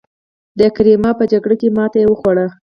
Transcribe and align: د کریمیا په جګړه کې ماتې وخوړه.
د 0.59 0.61
کریمیا 0.75 1.11
په 1.19 1.23
جګړه 1.31 1.55
کې 1.61 1.69
ماتې 1.77 2.01
وخوړه. 2.07 2.47